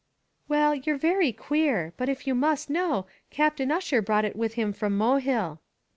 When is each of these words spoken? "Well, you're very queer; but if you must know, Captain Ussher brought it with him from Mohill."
"Well, 0.47 0.73
you're 0.73 0.97
very 0.97 1.31
queer; 1.31 1.93
but 1.95 2.09
if 2.09 2.25
you 2.25 2.33
must 2.33 2.71
know, 2.71 3.05
Captain 3.29 3.71
Ussher 3.71 4.01
brought 4.01 4.25
it 4.25 4.35
with 4.35 4.55
him 4.55 4.73
from 4.73 4.97
Mohill." 4.97 5.59